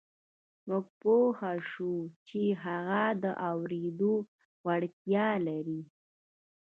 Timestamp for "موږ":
0.67-0.85